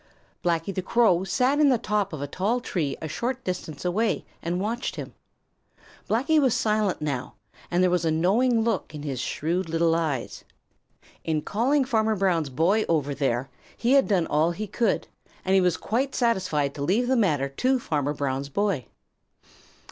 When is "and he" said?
15.45-15.61